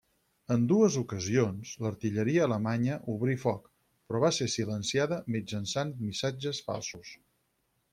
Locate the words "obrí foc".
3.17-3.71